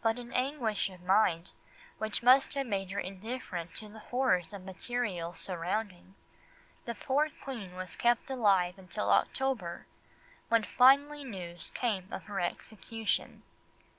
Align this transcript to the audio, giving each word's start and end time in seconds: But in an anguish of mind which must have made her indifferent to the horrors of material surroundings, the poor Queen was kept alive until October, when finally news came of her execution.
But 0.00 0.18
in 0.18 0.28
an 0.28 0.32
anguish 0.32 0.88
of 0.88 1.02
mind 1.02 1.52
which 1.98 2.22
must 2.22 2.54
have 2.54 2.66
made 2.66 2.90
her 2.92 2.98
indifferent 2.98 3.74
to 3.74 3.90
the 3.90 3.98
horrors 3.98 4.54
of 4.54 4.64
material 4.64 5.34
surroundings, 5.34 6.14
the 6.86 6.94
poor 6.94 7.28
Queen 7.44 7.74
was 7.74 7.94
kept 7.94 8.30
alive 8.30 8.78
until 8.78 9.10
October, 9.12 9.84
when 10.48 10.64
finally 10.64 11.24
news 11.24 11.68
came 11.74 12.10
of 12.10 12.22
her 12.24 12.40
execution. 12.40 13.42